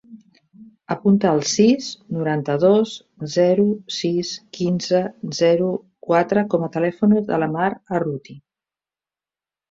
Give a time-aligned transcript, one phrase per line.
[0.93, 2.93] Apunta el sis, noranta-dos,
[3.33, 3.65] zero,
[3.97, 5.01] sis, quinze,
[5.41, 5.67] zero,
[6.07, 8.35] quatre com a telèfon de la Mar Arruti.